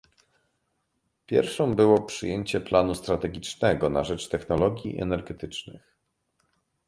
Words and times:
pierwszą 1.25 1.75
było 1.75 2.01
przyjęcie 2.01 2.61
planu 2.61 2.95
strategicznego 2.95 3.89
na 3.89 4.03
rzecz 4.03 4.27
technologii 4.29 5.01
energetycznych 5.01 5.81